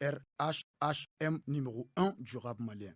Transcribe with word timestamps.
RHHM 0.00 1.40
numéro 1.48 1.88
1 1.96 2.14
du 2.20 2.36
rap 2.36 2.58
malien. 2.60 2.92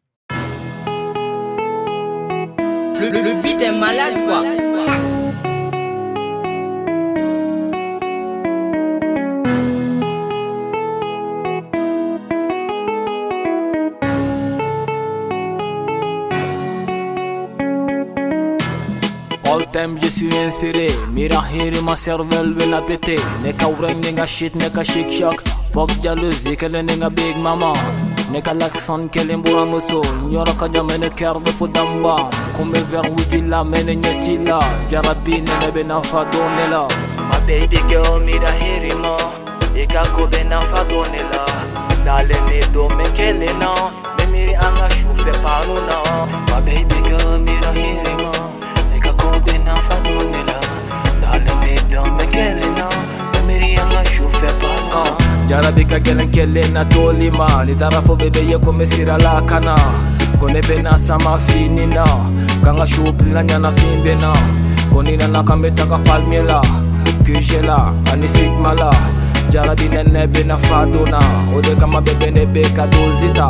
Le, 3.01 3.11
le, 3.11 3.23
le 3.23 3.43
beat 3.43 3.61
est 3.61 3.73
malade 3.73 4.23
quoi. 4.25 4.43
All 19.45 19.69
time 19.73 19.99
je 20.01 20.09
suis 20.09 20.35
inspiré 20.37 20.87
Mira 21.11 21.45
hiri 21.53 21.83
ma 21.83 21.95
cervelle 21.95 22.53
veut 22.53 22.71
la 22.71 22.81
péter 22.81 23.17
Neka 23.43 23.69
ureng 23.69 24.01
nigga 24.05 24.25
shit 24.25 24.55
neka 24.55 24.85
shik 24.85 25.11
shock 25.11 25.43
Fuck 25.73 25.91
jalousie, 26.03 26.57
quelle 26.57 26.83
ninga 26.83 27.09
big 27.11 27.37
mama. 27.39 27.73
Neka 28.31 28.55
l'accent 28.55 29.09
qu'elle 29.09 29.31
est 29.31 29.37
bois 29.37 29.67
moussoul 29.67 30.03
Nyora 30.31 30.53
kaja 30.59 30.83
mene 30.83 31.11
ker 31.11 31.39
de 31.41 31.51
fudamba 31.51 32.31
Kume 32.57 32.79
ver 32.91 33.05
witila 33.15 33.63
mene 33.63 33.95
nyetila 33.97 34.59
Jarabi 34.91 35.43
nene 35.43 35.71
bena 35.75 36.01
fadonela 36.01 36.87
My 37.29 37.39
baby 37.47 37.77
girl 37.91 38.21
mira 38.21 38.51
hirima 38.53 39.17
Ika 39.77 40.03
kubena 40.17 40.61
fadonela 40.61 41.45
Dale 42.07 42.37
ne 42.49 42.61
do 42.73 42.89
mekele 42.97 43.42
yarabika 55.53 55.99
gelen 56.01 56.31
kelen 56.31 56.73
na 56.73 56.85
tolima 56.85 57.65
ni 57.67 57.75
dara 57.75 58.01
fo 58.03 58.17
be 58.17 58.31
be 58.31 58.41
ye 58.41 58.59
ko 58.59 58.73
me 58.73 58.85
sirala 58.87 59.33
kana 59.47 59.75
ko 60.41 60.47
ne 60.49 60.61
be 60.69 60.81
na 60.83 60.97
sama 60.97 61.39
fini 61.47 61.87
na. 61.87 62.05
Kan 62.65 62.77
ka 62.81 62.87
suw 62.87 63.13
pilila 63.13 63.43
ɲana 63.45 63.71
fin 63.77 64.03
be 64.03 64.15
na 64.15 64.33
ko 64.93 65.03
ni 65.03 65.17
nana 65.17 65.45
kan 65.45 65.61
be 65.63 65.69
taga 65.71 65.99
palmiye 66.07 66.43
la 66.43 66.61
kuje 67.25 67.61
la 67.69 67.93
ani 68.13 68.29
sigma 68.29 68.73
la. 68.81 68.91
Jarabi 69.53 69.87
nɛnɛ 69.93 70.33
be 70.33 70.43
na 70.45 70.57
fa 70.57 70.87
donna 70.87 71.19
o 71.55 71.61
de 71.61 71.75
kama 71.81 72.01
bɛbɛn 72.01 72.35
de 72.35 72.47
be 72.47 72.63
ka 72.77 72.87
dozi 72.87 73.29
ta 73.37 73.47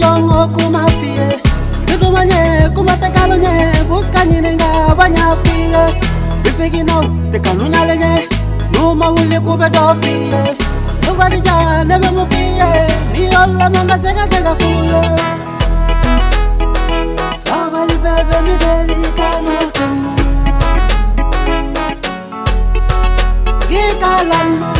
jongo 0.00 0.48
kuma 0.54 0.86
fie 0.98 1.28
Duduma 1.86 2.24
nye 2.24 2.68
kuma 2.74 2.96
tekalo 2.96 3.36
nye 3.36 3.72
Buska 3.88 4.24
nyine 4.24 4.54
nga 4.54 4.94
banya 4.94 5.36
fie 5.44 5.82
Bifigi 6.42 6.82
no 6.82 7.04
tekalo 7.32 7.68
nyale 7.68 7.96
nye 7.96 8.28
Numa 8.72 9.08
wuli 9.10 9.40
kube 9.40 9.68
do 9.70 9.94
fie 10.00 10.56
Nobody 11.06 11.40
ja 11.40 11.84
nebe 11.84 12.10
mu 12.10 12.26
fie 12.30 12.70
Ni 13.12 13.26
olla 13.36 13.70
manga 13.70 13.98
sega 13.98 14.26
tega 14.28 14.54
fuye. 14.54 15.00
Sabali 17.44 17.94
bebe 18.04 18.36
mi 18.44 18.54
deli 18.62 19.08
kano 19.16 19.56
kama 19.76 20.12
Gikalama 23.68 24.72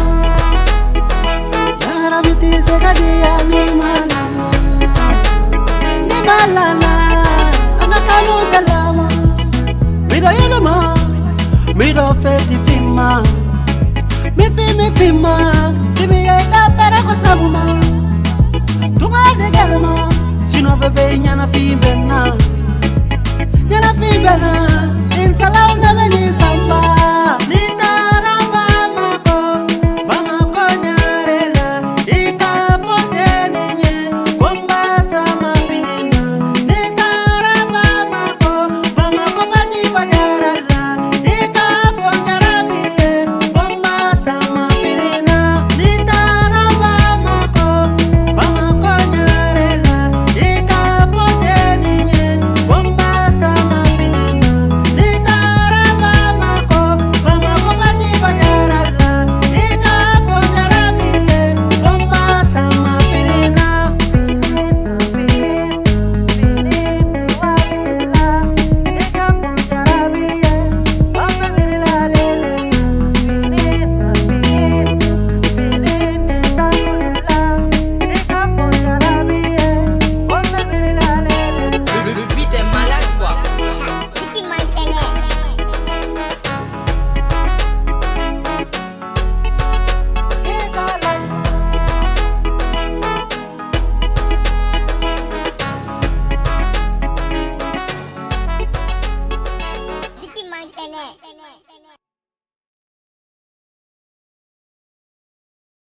Yarabi 1.82 2.34
tise 2.40 2.76
kadia 2.82 3.34
ni 3.48 3.59
malama 3.59 3.59
lana 6.46 6.92
anakanu 7.82 8.32
miro 8.52 9.08
mido 10.10 10.30
yeloma 10.38 10.94
mido 11.76 12.14
feti 12.22 12.56
fima. 12.66 13.22
Mi 14.36 14.44
fi 14.44 14.64
mifimi 14.78 14.90
fima 14.98 15.34
simiye 15.96 16.36
dabara 16.52 17.02
kosabuma 17.02 17.80
tuma 18.98 19.22
galama, 19.50 20.08
sino 20.46 20.76
bebe 20.76 21.18
nyana 21.18 21.46
fi 21.48 21.76
bena 21.76 22.32
nyana 23.70 23.94
fi 23.94 24.18
bena 24.18 24.69